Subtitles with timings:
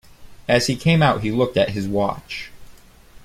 [0.47, 2.49] As he came out he looked at his watch.